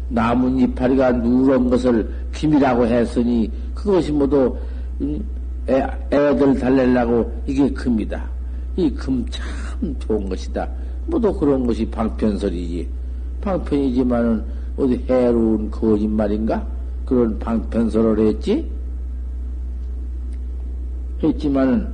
나뭇 0.10 0.60
이파리가 0.60 1.12
누런 1.14 1.70
것을 1.70 2.10
김이라고 2.34 2.86
했으니 2.86 3.52
그것이 3.74 4.12
모두 4.12 4.56
음, 5.02 5.24
애, 5.70 5.82
애들 6.12 6.60
달래려고 6.60 7.32
이게 7.48 7.70
금이다. 7.72 8.30
이 8.76 8.90
금 8.92 9.26
참 9.30 9.96
좋은 10.00 10.28
것이다. 10.30 10.68
모두 11.08 11.34
그런 11.34 11.66
것이 11.66 11.86
방편설이지. 11.90 12.88
방편이지만은 13.42 14.44
어디 14.78 15.04
해로운 15.10 15.70
거짓말인가? 15.70 16.66
그런 17.06 17.38
방편설을 17.40 18.28
했지? 18.28 18.70
했지만은 21.22 21.88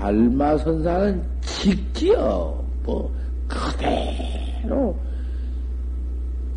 달마선사는 0.00 1.22
직지요. 1.42 2.64
뭐, 2.84 3.14
그대로 3.46 4.96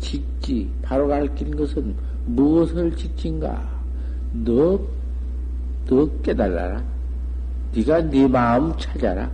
직지. 0.00 0.70
바로 0.80 1.06
가르친 1.06 1.54
것은 1.54 1.94
무엇을 2.24 2.96
직진가? 2.96 3.62
너, 4.32 4.80
너 5.86 6.08
깨달아라. 6.22 6.82
네가 7.74 8.00
네 8.08 8.26
마음 8.26 8.74
찾아라. 8.78 9.30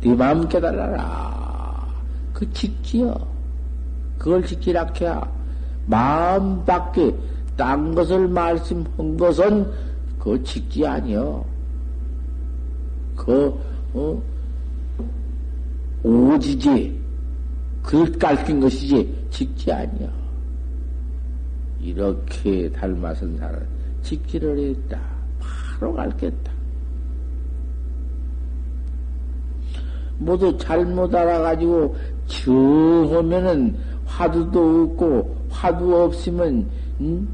네 0.00 0.12
마음 0.14 0.48
깨달아라. 0.48 1.86
그 2.32 2.52
직지요. 2.52 3.14
그걸 4.18 4.44
직지라케야. 4.44 5.30
마음 5.86 6.64
밖에 6.64 7.14
딴 7.56 7.94
것을 7.94 8.26
말씀한 8.26 9.16
것은 9.16 9.70
그 10.18 10.42
직지 10.42 10.84
아니요. 10.84 11.44
그, 13.18 13.52
어, 13.94 14.22
오지지. 16.04 16.98
그 17.82 18.10
깔낀 18.18 18.60
것이지, 18.60 19.26
직지 19.30 19.72
아니요. 19.72 20.08
이렇게 21.80 22.70
닮아선 22.70 23.36
사람, 23.38 23.60
직지를 24.02 24.58
했다. 24.58 25.00
바로 25.40 25.94
갈겠다. 25.94 26.52
모두 30.18 30.56
잘못 30.58 31.14
알아가지고, 31.14 31.96
정하면은 32.26 33.76
화두도 34.04 34.82
없고, 34.82 35.36
화두 35.50 35.94
없으면, 35.96 36.68
음? 37.00 37.28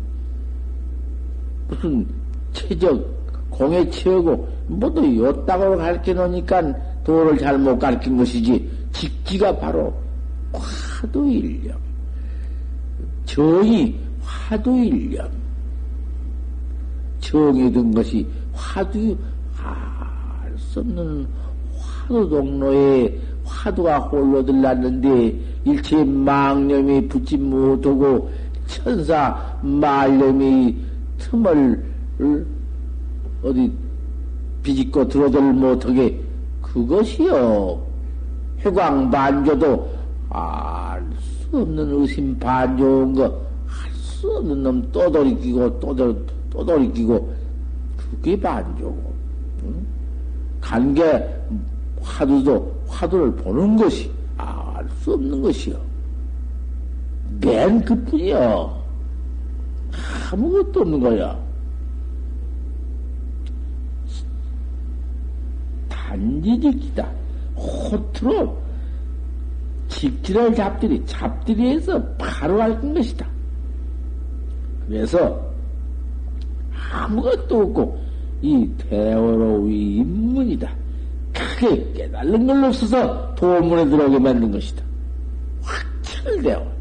무슨 1.69 2.07
체적, 2.53 3.24
공에 3.57 3.89
채우고, 3.91 4.49
모두 4.69 5.17
요땅으로 5.17 5.77
가르쳐 5.77 6.13
놓으니까 6.13 6.75
도를 7.05 7.39
잘못 7.39 7.79
가르친 7.79 8.17
것이지, 8.17 8.71
직지가 8.93 9.57
바로 9.59 9.93
화두일념. 10.53 11.77
정이 13.25 13.99
화두일념. 14.23 15.29
정이 17.21 17.73
든 17.73 17.93
것이 17.93 18.27
화두, 18.53 19.17
알수 19.57 20.81
없는 20.81 21.27
화두 21.77 22.29
동로에 22.29 23.19
화두가 23.45 23.99
홀로 23.99 24.45
들났는데 24.45 25.39
일체 25.65 26.05
망념이 26.05 27.09
붙지 27.09 27.37
못하고 27.37 28.31
천사 28.67 29.59
말념이 29.63 30.77
틈을 31.19 31.85
어디 33.45 33.71
비집고 34.63 35.09
들어들 35.09 35.53
못하게 35.53 36.21
그것이요. 36.63 37.81
해광 38.61 39.11
반조도 39.11 39.95
알 40.31 41.15
수 41.55 41.61
없는 41.61 42.01
의심 42.01 42.37
반조인 42.39 43.15
거, 43.15 43.41
할수 43.67 44.37
없는 44.39 44.63
놈 44.65 44.91
또돌이키고, 44.91 45.79
또돌, 45.79 46.27
또돌이키고, 46.51 47.33
그게 47.97 48.41
반조고. 48.41 49.15
응? 49.65 49.87
간게 50.61 51.43
화두도 52.01 52.75
화두를 52.89 53.33
보는 53.37 53.77
것이 53.77 54.11
알 54.37 54.85
수 55.01 55.15
없는 55.15 55.43
것이요. 55.43 55.77
맨 57.41 57.81
그뿐이요. 57.85 58.83
아무것도 60.33 60.81
없는 60.81 61.01
거야. 61.01 61.44
단지 66.15 66.61
직지다. 66.61 67.11
호트로 67.57 68.57
직지를 69.89 70.55
잡들이, 70.55 71.05
잡들이해서 71.07 72.03
바로 72.17 72.63
알 72.63 72.81
것이다. 72.81 73.27
그래서 74.87 75.41
아무것도 76.93 77.63
없고 77.63 77.99
이 78.43 78.69
대어로의 78.79 79.97
인문이다. 79.97 80.73
크게 81.33 81.93
깨달는 81.93 82.47
걸로 82.47 82.69
없어서 82.69 83.35
도문에 83.35 83.87
들어오게 83.87 84.19
만든 84.19 84.53
것이다. 84.53 84.85
확철되어. 85.63 86.75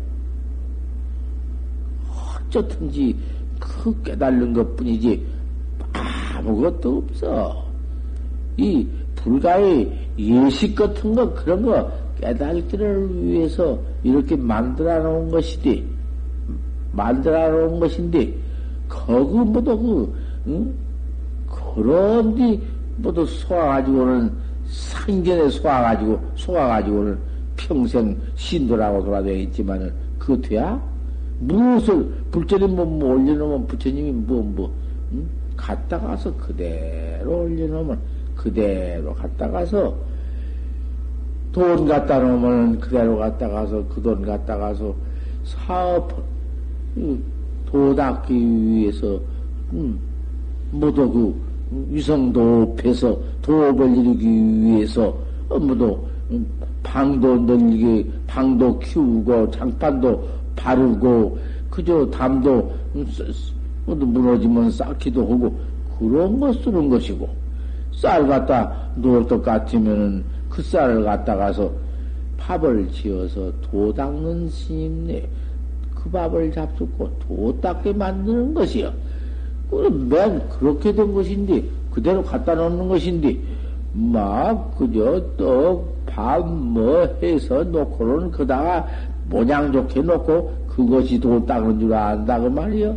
어쩌든지 2.48 3.18
그 3.60 4.04
깨달는 4.04 4.54
것 4.54 4.76
뿐이지 4.76 5.26
아무것도 5.94 6.98
없어. 6.98 7.64
이 8.58 8.88
불가의 9.24 9.92
예식 10.18 10.76
같은 10.76 11.16
거, 11.16 11.34
그런 11.34 11.64
거 11.64 11.92
깨달기를 12.20 13.24
위해서 13.24 13.80
이렇게 14.04 14.36
만들어 14.36 15.02
놓은 15.02 15.32
것이지, 15.32 15.86
만들어 16.92 17.50
놓은 17.50 17.80
것인데, 17.80 18.34
거기 18.88 19.38
모두 19.38 19.78
그, 19.78 20.16
응? 20.48 20.74
그런 21.48 22.36
뒤 22.36 22.62
모두 22.98 23.26
쏘아가지고는 23.26 24.32
상견에 24.68 25.50
쏘아가지고, 25.50 26.20
쏘아가지고는 26.36 27.18
평생 27.56 28.18
신도라고 28.36 29.04
돌아다녀 29.04 29.34
있지만은, 29.36 29.92
그거 30.20 30.40
돼야? 30.42 30.82
무엇을, 31.40 32.10
불처님 32.32 32.76
뭐, 32.76 32.86
뭐 32.86 33.14
올려놓으면 33.16 33.68
부처님이 33.68 34.12
뭐, 34.12 34.44
뭐, 34.44 34.74
응? 35.14 35.28
갔다 35.56 35.98
가서 36.00 36.34
그대로 36.36 37.44
올려놓으면, 37.44 38.13
그대로 38.44 39.14
갔다 39.14 39.50
가서 39.50 39.96
돈 41.54 41.88
갖다 41.88 42.20
놓으면 42.20 42.80
그대로 42.80 43.18
갔다 43.18 43.48
가서 43.48 43.88
그 43.88 44.02
돈 44.02 44.22
갖다 44.22 44.58
가서 44.58 44.94
사업 45.46 46.12
도 47.66 47.96
닦기 47.96 48.34
위해서 48.34 49.18
음, 49.72 49.98
모두 50.72 51.10
그 51.10 51.36
위성도 51.90 52.76
폐서 52.76 53.18
도업을 53.42 53.98
이루기 53.98 54.28
위해서 54.28 55.16
모두 55.50 55.98
음, 56.32 56.46
방도 56.84 57.40
늘리게 57.40 58.06
방도 58.28 58.78
키우고 58.80 59.52
장판도 59.52 60.28
바르고 60.58 61.38
그저 61.70 62.06
담도 62.12 62.72
모두 63.86 64.06
무너지면 64.06 64.70
쌓기도 64.70 65.22
하고 65.22 65.58
그런 65.98 66.40
거 66.40 66.52
쓰는 66.54 66.90
것이고 66.90 67.43
쌀 67.96 68.28
갖다 68.28 68.72
놓을 68.96 69.28
것 69.28 69.42
같으면은 69.42 70.24
그 70.50 70.62
쌀을 70.62 71.04
갖다 71.04 71.36
가서 71.36 71.72
밥을 72.38 72.90
지어서 72.92 73.52
도 73.62 73.94
닦는 73.94 74.50
스님네 74.50 75.28
그 75.96 76.10
밥을 76.10 76.52
잡수고 76.52 77.10
도 77.20 77.58
닦게 77.62 77.94
만드는 77.94 78.54
것이요. 78.54 78.92
그럼 79.70 80.10
맨 80.10 80.48
그렇게 80.50 80.94
된 80.94 81.14
것인데 81.14 81.64
그대로 81.92 82.24
갖다 82.24 82.54
놓는 82.56 82.88
것인데 82.90 83.40
막 83.94 84.78
그저 84.78 85.24
또 85.38 85.94
밥 86.16 86.46
뭐 86.48 87.06
해서 87.22 87.64
놓고는 87.64 88.32
그다가 88.32 88.88
모양 89.30 89.72
좋게 89.72 90.02
놓고 90.02 90.54
그것이 90.68 91.20
도 91.20 91.44
닦는 91.46 91.80
줄 91.80 91.94
안다 91.94 92.40
그 92.40 92.48
말이요. 92.48 92.96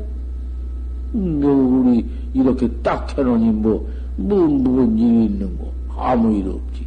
음, 1.15 1.43
우리 1.43 2.05
이렇게 2.35 2.69
딱 2.83 3.17
해놓으니 3.17 3.51
뭐 3.51 3.89
뭐, 4.17 4.47
무슨 4.47 4.99
일이 4.99 5.25
있는 5.27 5.59
거? 5.59 5.71
아무 5.95 6.35
일 6.35 6.49
없지. 6.49 6.87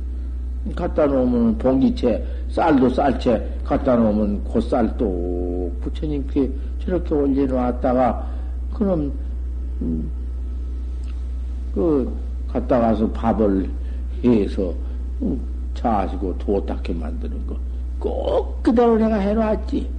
갖다 0.76 1.06
놓으면 1.06 1.58
봉지채, 1.58 2.24
쌀도 2.50 2.90
쌀채 2.90 3.60
갖다 3.64 3.96
놓으면 3.96 4.44
그 4.52 4.60
쌀도 4.62 5.72
부처님께 5.82 6.50
저렇게 6.84 7.14
올려놓았다가, 7.14 8.28
그럼, 8.74 9.12
음, 9.82 10.10
그, 11.74 12.12
갔다 12.48 12.80
가서 12.80 13.10
밥을 13.12 13.70
해서, 14.24 14.74
음, 15.22 15.40
자시고 15.76 16.38
도 16.40 16.66
닦게 16.66 16.94
만드는 16.94 17.48
거. 17.48 17.56
꼭 18.00 18.64
그대로 18.64 18.98
내가 18.98 19.16
해놨지. 19.16 19.90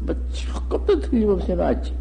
뭐, 0.00 0.14
조금도 0.32 1.00
틀림없이 1.00 1.52
해놨지. 1.52 1.92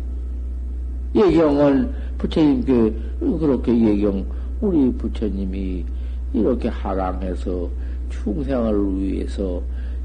예경은 1.16 1.92
부처님께 2.20 2.94
그렇게 3.20 3.78
예경, 3.78 4.26
우리 4.62 4.92
부처님이 4.94 5.86
이렇게 6.34 6.68
하강해서 6.68 7.70
충생을 8.10 8.98
위해서 9.00 9.62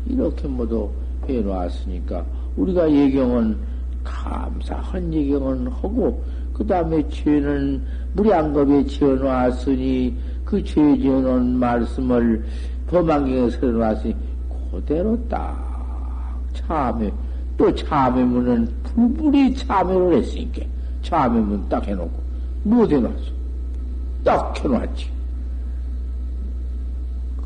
이렇게 0.07 0.47
모두 0.47 0.90
해놓았으니까 1.29 2.25
우리가 2.57 2.90
예경은 2.90 3.57
감사한 4.05 5.12
예경은 5.12 5.67
하고 5.69 6.23
그 6.53 6.64
다음에 6.67 7.07
죄는 7.09 7.83
무량겁에 8.14 8.85
지어놓았으니 8.87 10.17
그 10.45 10.62
죄 10.62 10.75
지어놓은 10.99 11.57
말씀을 11.57 12.45
범안경에 12.87 13.51
서놓았으니 13.51 14.14
그대로 14.71 15.19
딱 15.29 16.38
참회 16.53 17.11
또 17.57 17.75
참회문은 17.75 18.69
불불이 18.85 19.57
참회를 19.57 20.19
했으니까 20.19 20.62
참회문 21.03 21.69
딱 21.69 21.87
해놓고 21.87 22.12
못 22.64 22.90
해놨어. 22.93 23.44
딱 24.25 24.65
해놨지. 24.65 25.11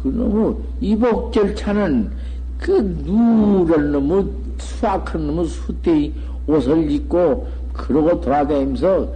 그놈의 0.03 0.57
이복 0.81 1.33
절차는 1.33 2.11
그 2.59 2.73
누런 3.05 3.93
놈의 3.93 4.27
수악한 4.59 5.27
놈의 5.27 5.47
수대의 5.47 6.13
옷을 6.47 6.91
입고 6.91 7.47
그러고 7.73 8.21
돌아다니면서 8.21 9.13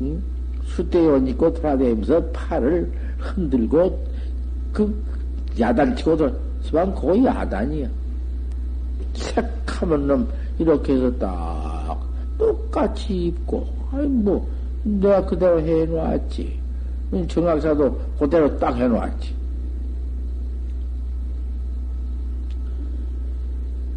응? 0.00 0.22
수대의 0.64 1.08
옷 1.08 1.28
입고 1.28 1.52
돌아다니면서 1.54 2.24
팔을 2.32 2.90
흔들고 3.18 4.06
그 4.72 5.04
야단치고 5.58 6.16
돌아지만 6.16 6.94
거의 6.94 7.24
야단이야. 7.24 7.88
색하면 9.14 10.06
놈 10.06 10.28
이렇게 10.58 10.94
해서 10.94 11.10
딱 11.18 11.98
똑같이 12.38 13.26
입고 13.26 13.66
아이 13.92 14.06
뭐 14.06 14.48
내가 14.84 15.24
그대로 15.24 15.60
해놓았지. 15.60 16.67
정학사도 17.28 17.98
그대로 18.18 18.58
딱 18.58 18.76
해놓았지. 18.76 19.38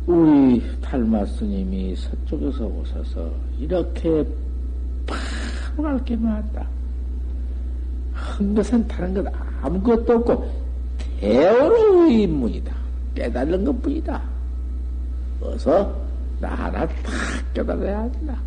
우리 0.08 0.62
탈마 0.82 1.26
스님이 1.26 1.96
서쪽에서 1.96 2.66
오셔서 2.66 3.32
이렇게 3.60 4.26
파랗게 5.76 6.16
놨다. 6.16 6.68
한 8.14 8.56
것은 8.56 8.88
다른 8.88 9.14
것 9.14 9.26
아무것도 9.62 10.14
없고 10.14 10.52
대어의 11.20 12.24
인문이다. 12.24 12.76
깨달은 13.16 13.64
것 13.64 13.82
뿐이다. 13.82 14.22
어서 15.42 15.96
나 16.40 16.50
하나 16.50 16.86
팍 16.88 17.54
깨달아야 17.54 18.00
한다. 18.00 18.38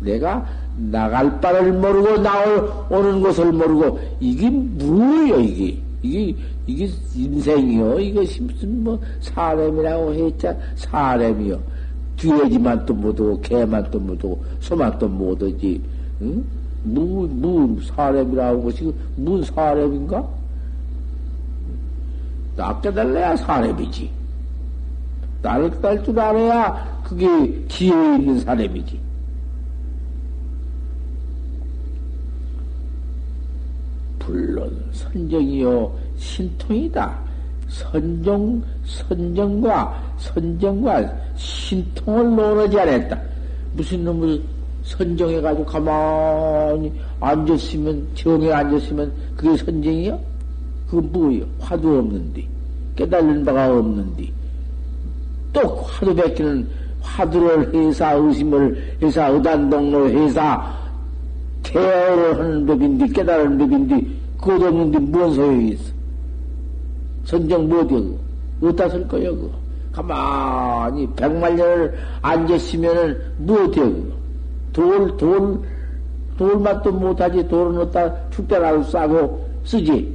내가 0.00 0.46
나갈 0.76 1.40
바를 1.40 1.72
모르고 1.72 2.18
나올 2.22 2.70
오는 2.90 3.20
것을 3.20 3.52
모르고 3.52 3.98
이게 4.20 4.48
뭐예요 4.50 5.40
이게 5.40 5.78
이게 6.02 6.36
이게 6.66 6.90
인생이요 7.14 8.00
이것이 8.00 8.40
무슨 8.42 8.84
뭐 8.84 9.00
사람이라고 9.20 10.14
했자 10.14 10.56
사람이요 10.76 11.60
뒤에지만 12.16 12.86
또 12.86 12.94
못하고 12.94 13.40
개만 13.40 13.90
또 13.90 13.98
못하고 13.98 14.42
소만 14.60 14.98
또 14.98 15.08
못하지 15.08 15.80
응? 16.22 16.44
무, 16.84 17.28
무 17.28 17.80
사람이라고 17.82 18.64
것이 18.64 18.92
무슨 19.16 19.54
사람인가? 19.54 20.26
나 22.56 22.80
깨달래야 22.80 23.36
사람이지. 23.36 24.10
나를 25.42 25.70
깨달을 25.70 26.04
줄 26.04 26.18
알아야 26.18 27.02
그게 27.04 27.66
지혜에 27.68 28.16
있는 28.16 28.40
사람이지. 28.40 29.00
물론 34.26 34.84
선정이요 34.92 35.92
신통이다. 36.16 37.18
선정 37.68 38.62
선정과 38.84 40.14
선정과 40.18 41.12
신통을 41.36 42.36
논하지 42.36 42.80
않았다. 42.80 43.20
무슨 43.74 44.04
놈을 44.04 44.42
선정해 44.84 45.40
가지고 45.40 45.64
가만히 45.64 46.92
앉았으면 47.20 48.08
정에 48.14 48.52
앉았으면 48.52 49.12
그게 49.36 49.56
선정이요? 49.56 50.20
그건 50.88 51.12
뭐예요? 51.12 51.46
화두 51.60 51.98
없는데 51.98 52.46
깨달는 52.96 53.44
바가 53.44 53.78
없는데 53.78 54.28
또 55.52 55.60
화두 55.82 56.14
베끼는 56.14 56.68
화두를 57.00 57.72
회사 57.74 58.12
의심을 58.12 58.96
회사 59.00 59.28
의단동로 59.28 60.10
회사 60.10 60.81
대어를 61.62 62.38
하는 62.38 62.66
법인데 62.66 63.06
깨달은 63.08 63.58
법인데 63.58 64.06
그것 64.38 64.62
없는데 64.62 64.98
뭔 64.98 65.34
소용이 65.34 65.70
있어? 65.70 65.92
선정 67.24 67.68
못이요? 67.68 68.14
어디다 68.62 68.88
쓸 68.88 69.06
거요, 69.08 69.34
그거? 69.36 69.50
가만히 69.92 71.08
백만 71.14 71.54
년을 71.54 71.94
앉았으면은 72.22 73.20
무엇이요, 73.38 73.84
그거? 73.84 74.22
돌, 74.72 75.16
돌, 75.16 75.60
돌맛도 76.36 76.92
못하지, 76.92 77.46
돌은 77.46 77.78
어디다 77.78 78.30
축대라도 78.30 78.82
싸고 78.84 79.48
쓰지. 79.64 80.12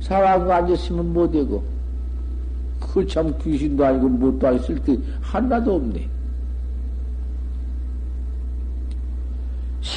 사람하고 0.00 0.52
앉았으면 0.52 1.12
못되고. 1.12 1.62
그참 2.80 3.34
귀신도 3.42 3.84
아니고 3.84 4.08
못도 4.08 4.46
아니고 4.46 4.62
쓸게 4.64 4.98
하나도 5.20 5.76
없네. 5.76 6.08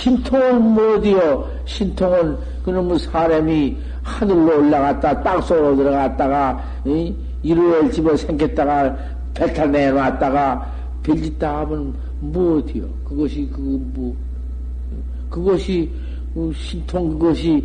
신통은 0.02 0.62
뭐디요? 0.74 1.50
신통은 1.66 2.38
그놈의 2.64 3.00
사람이 3.00 3.78
하늘로 4.04 4.60
올라갔다 4.60 5.22
땅속으로 5.24 5.76
들어갔다가 5.76 6.64
이? 6.86 7.14
이루를 7.44 7.92
집어 7.92 8.16
생겼다가 8.16 8.96
배탈 9.34 9.72
내놨다가 9.72 10.74
별짓다 11.04 11.60
하면 11.60 11.94
뭐디요? 12.20 12.86
그것이 13.06 13.50
그뭐 13.52 14.16
그것이 15.30 15.92
그 16.34 16.52
신통 16.56 17.18
그것이 17.18 17.64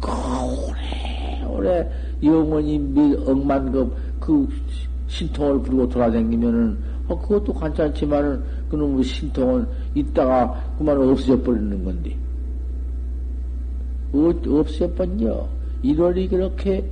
오래 0.00 1.44
오래 1.46 1.90
영원히 2.22 2.78
몇 2.78 3.28
억만 3.28 3.72
그, 3.72 3.94
그 4.20 4.48
신통을 5.08 5.62
부르고 5.62 5.88
돌아다니면은 5.88 6.78
어, 7.08 7.18
그것도 7.18 7.52
괜찮지만은 7.54 8.42
그놈의 8.70 9.04
신통은 9.04 9.66
있다가 9.94 10.62
그만 10.78 10.96
없어져 10.96 11.42
버리는 11.42 11.84
건데. 11.84 12.16
어, 14.12 14.32
없어져 14.46 14.92
버려. 14.94 15.46
1월이 15.84 16.30
그렇게 16.30 16.84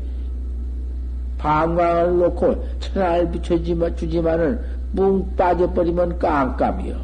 방광을 1.38 2.18
놓고 2.18 2.64
천하를 2.80 3.30
비춰주지만, 3.30 3.96
주지만은 3.96 4.60
뭉 4.92 5.34
빠져버리면 5.36 6.18
깜깜이요. 6.18 6.96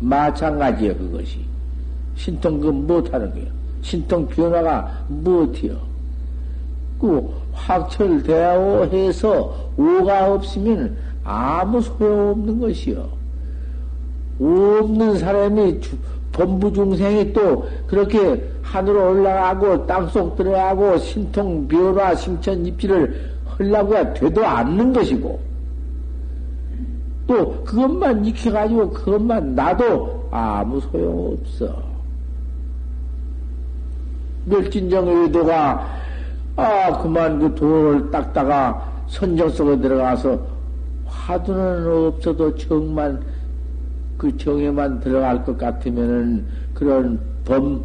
마찬가지요, 0.00 0.96
그것이. 0.96 1.40
신통 2.14 2.60
그 2.60 2.68
못하는 2.68 3.32
거요. 3.32 3.44
신통 3.82 4.26
변화가 4.28 5.04
못해요. 5.08 5.78
그 6.98 7.30
확철대오 7.52 8.86
해서 8.86 9.70
오가 9.76 10.32
없으면 10.32 10.96
아무 11.24 11.80
소용없는 11.80 12.60
것이요. 12.60 13.15
없는 14.76 15.18
사람이 15.18 15.80
범부 16.32 16.72
중생이 16.72 17.32
또 17.32 17.66
그렇게 17.86 18.42
하늘로 18.62 19.10
올라가고 19.10 19.86
땅속 19.86 20.36
들어가고 20.36 20.98
신통 20.98 21.66
변화 21.66 22.14
심천 22.14 22.64
입지를 22.66 23.32
하려고 23.46 24.12
되도 24.14 24.44
않는 24.44 24.92
것이고 24.92 25.40
또 27.26 27.64
그것만 27.64 28.24
익혀가지고 28.24 28.90
그것만 28.90 29.54
나도 29.54 30.28
아무 30.30 30.80
소용없어. 30.80 31.74
멸진정 34.44 35.08
의도가 35.08 35.96
아 36.56 37.02
그만 37.02 37.38
그 37.38 37.54
돌을 37.54 38.10
닦다가 38.10 38.92
선정 39.08 39.48
속에 39.48 39.78
들어가서 39.80 40.38
화두는 41.06 42.06
없어도 42.06 42.54
정만 42.56 43.20
그 44.16 44.36
정에만 44.36 45.00
들어갈 45.00 45.44
것 45.44 45.56
같으면은 45.58 46.44
그런 46.74 47.18
범 47.44 47.82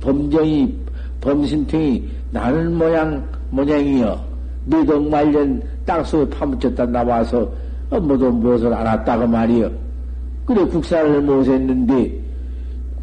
범정이 0.00 0.74
범신통이 1.20 2.08
나는 2.30 2.76
모양 2.76 3.22
모양이여. 3.50 4.32
미덕 4.64 5.08
말년 5.08 5.62
땅속에 5.84 6.28
파묻혔다 6.30 6.86
나와서 6.86 7.50
어, 7.90 8.00
모두 8.00 8.30
무엇을 8.30 8.72
알았다고 8.72 9.26
말이여. 9.26 9.70
그래 10.46 10.64
국사를 10.66 11.20
못했는데 11.20 12.20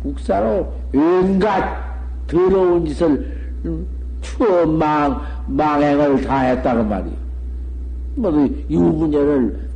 국사로 0.04 0.74
온갖 0.94 1.78
더러운 2.28 2.86
짓을 2.86 3.38
추어 4.22 4.66
망 4.66 5.22
망행을 5.48 6.22
다 6.22 6.40
했다고 6.40 6.84
말이여. 6.84 7.14
모두 8.16 8.50
유부녀를 8.70 9.70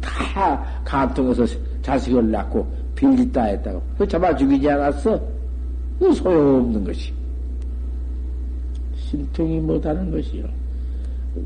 다 0.00 0.62
감통해서 0.84 1.46
자식을 1.82 2.30
낳고 2.30 2.66
빌리다 2.94 3.42
했다고. 3.44 3.82
그 3.98 4.08
잡아 4.08 4.34
죽이지 4.34 4.68
않았어? 4.70 5.20
그 5.98 6.12
소용없는 6.12 6.84
것이. 6.84 7.12
신통이 8.96 9.60
못하는 9.60 10.10
것이요. 10.10 10.44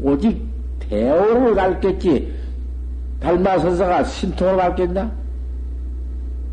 오직 0.02 0.40
대오를 0.78 1.54
갈겠지. 1.54 2.32
달마 3.20 3.58
선사가 3.58 4.04
신통을 4.04 4.56
갈겠나? 4.56 5.10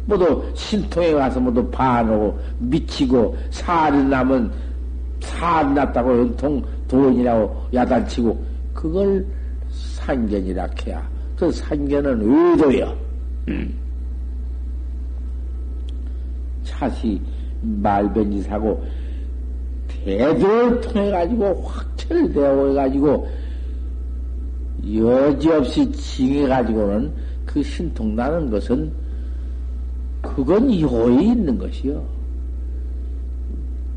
모두 0.06 0.44
신통에 0.56 1.14
가서 1.14 1.40
모두 1.40 1.66
반하고 1.70 2.38
미치고 2.60 3.38
살이 3.50 4.04
나면 4.04 4.52
살 5.20 5.74
났다고 5.74 6.18
연통 6.18 6.64
돈이라고 6.88 7.68
야단치고 7.74 8.44
그걸 8.74 9.26
상견이라 9.70 10.68
해야 10.86 11.08
그 11.38 11.52
상견은 11.52 12.22
의도여. 12.22 13.01
음. 13.48 13.74
차시 16.64 17.22
말변지 17.62 18.44
사고 18.44 18.84
대도를 19.88 20.82
통해 20.82 21.12
가지고 21.12 21.62
확 21.64 21.92
확철되어 22.12 22.74
가지고 22.74 23.30
여지없이 24.94 25.92
징해 25.92 26.48
가지고는 26.48 27.14
그 27.46 27.62
신통 27.64 28.16
나는 28.16 28.50
것은 28.50 28.92
그건 30.22 30.72
요에 30.80 31.24
있는 31.24 31.58
것이요. 31.58 32.04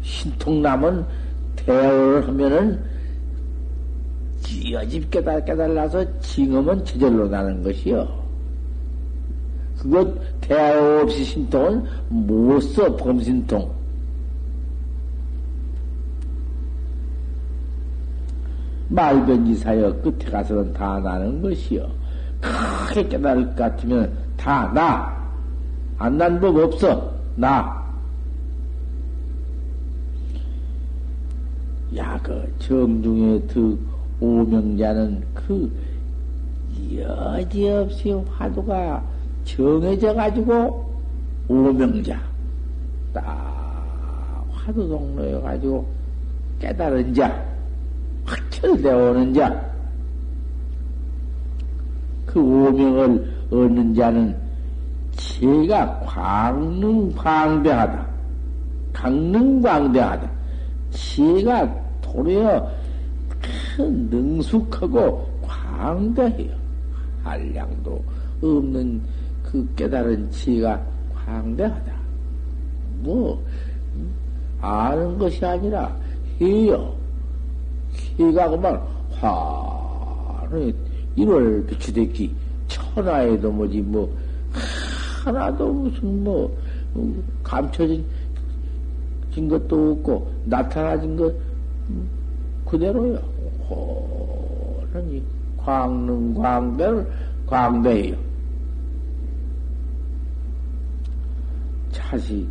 신통남은 0.03 1.05
대화를 1.57 2.29
하면은 2.29 2.83
지어집 4.43 5.11
깨달, 5.11 5.45
깨달라서 5.45 6.21
징험은 6.21 6.85
저절로 6.85 7.29
나는 7.29 7.63
것이요. 7.63 8.24
그것 9.85 10.15
대화 10.41 11.03
없이 11.03 11.23
신통은 11.25 11.85
못 12.09 12.59
써, 12.61 12.97
범신통. 12.97 13.71
말변지 18.89 19.57
사여 19.57 19.93
끝에 20.01 20.31
가서는 20.31 20.73
다 20.73 20.99
나는 21.01 21.43
것이요. 21.43 21.87
크게 22.41 23.09
깨달을 23.09 23.47
것 23.49 23.57
같으면 23.57 24.11
다 24.39 24.73
나. 24.75 25.13
안 25.99 26.17
난 26.17 26.41
법 26.41 26.57
없어. 26.57 27.13
나. 27.37 27.85
야, 31.95 32.19
그 32.23 32.51
정중의 32.59 33.43
그 33.49 33.79
오명자는 34.21 35.23
그 35.35 35.71
여지없이 36.97 38.13
화두가 38.13 39.14
정해져 39.45 40.15
가지고 40.15 40.93
오명자 41.49 42.21
딱 43.13 44.45
화두 44.51 44.89
동로에 44.89 45.41
가지고 45.41 45.87
깨달은 46.61 47.15
자 47.15 47.45
확철되어 48.25 49.11
오는 49.11 49.35
자 49.35 49.75
그 52.35 52.41
오명을 52.41 53.33
얻는 53.53 53.95
자는 53.95 54.37
제가 55.13 56.01
광능광대하다 56.01 58.07
강능광대하다 58.93 60.29
제가 60.91 61.73
도리어 62.03 62.69
큰 63.77 64.09
능숙하고 64.11 65.29
광대해요. 65.43 66.53
한량도 67.23 68.03
없는 68.43 69.01
그 69.55 69.65
깨달은 69.77 70.29
치가 70.33 70.85
광대하다. 71.15 71.93
뭐, 73.03 73.41
아는 74.61 75.17
것이 75.17 75.47
아니라 75.47 75.97
해요. 76.41 76.93
해가 78.19 78.51
그만 78.51 78.81
환히 79.13 80.75
1월 81.17 81.65
비추대기 81.69 82.35
천하에도 82.67 83.53
뭐지 83.53 83.81
뭐 83.81 84.13
하나도 85.25 85.73
무슨 85.73 86.25
뭐 86.25 86.59
감춰진 87.45 88.05
것도 89.49 89.93
없고 89.93 90.33
나타나진 90.47 91.17
것 91.17 91.33
그대로요. 92.67 93.19
호련히 93.69 95.23
광능 95.59 96.35
광대를 96.35 97.09
광대해요. 97.47 98.24
차시 102.15 102.47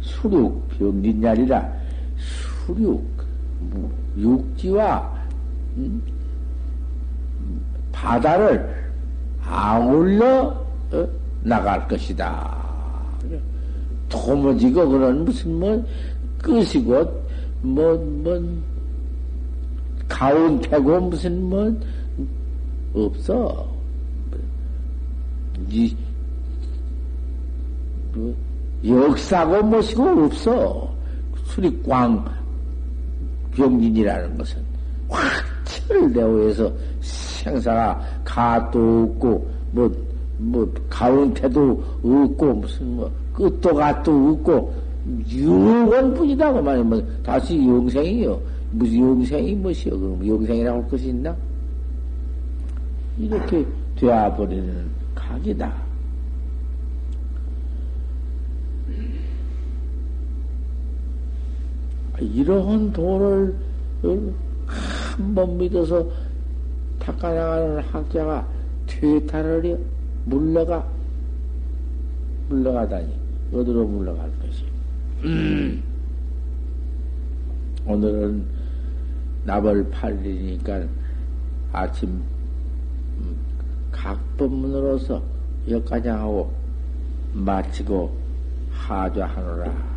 수륙 0.00 0.66
병진자리라 0.78 1.72
수륙 2.66 3.04
육지와 4.16 5.14
음, 5.76 6.02
바다를 7.92 8.74
아울러 9.42 10.64
어, 10.92 11.08
나갈 11.42 11.86
것이다. 11.86 12.56
도무지고 14.08 14.88
그런 14.88 15.24
무슨 15.24 15.58
뭐 15.58 15.84
끝이고 16.38 17.26
뭐, 17.62 17.96
뭐, 17.96 18.62
가운데고 20.08 21.00
무슨 21.00 21.42
뭐, 21.42 21.74
없어. 22.94 23.68
이, 25.68 25.96
뭐, 28.14 28.34
역사고 28.86 29.62
무엇이고 29.64 30.02
없어. 30.24 30.94
수리광 31.46 32.24
병진이라는 33.52 34.38
것은 34.38 34.62
확철대오에서 35.08 36.72
생사가 37.00 38.00
가도 38.24 39.10
없고, 39.12 39.50
뭐, 39.72 39.90
뭐, 40.38 40.72
가운데도 40.90 41.84
없고, 42.02 42.54
무슨 42.54 42.96
뭐, 42.96 43.10
끝도 43.34 43.74
가도 43.74 44.30
없고, 44.30 44.74
유언뿐이다 45.28 46.52
그 46.52 46.58
말이야. 46.58 46.82
뭐 46.82 47.02
다시 47.22 47.56
영생이요. 47.56 48.40
무슨 48.72 49.00
영생이 49.00 49.54
무엇이요? 49.54 49.98
그럼 49.98 50.26
영생이라고 50.26 50.82
할 50.82 50.88
것이 50.88 51.08
있나? 51.08 51.34
이렇게 53.18 53.64
되어버리는 53.96 54.90
각이다. 55.14 55.85
이러한 62.34 62.92
도를 62.92 63.54
한 64.02 65.34
번 65.34 65.56
믿어서 65.56 66.06
닦아나가는 66.98 67.80
학자가 67.80 68.46
퇴탄을 68.86 69.78
물러가 70.24 70.86
물러가다니 72.48 73.14
어디로 73.52 73.86
물러갈 73.86 74.30
것이 74.40 74.64
음. 75.24 75.82
오늘은 77.86 78.44
나벌 79.44 79.90
8일이니까 79.90 80.86
아침 81.72 82.08
음, 83.18 83.36
각법문으로서 83.92 85.22
여기까지 85.70 86.08
하고 86.08 86.52
마치고 87.32 88.12
하좌하노라. 88.72 89.95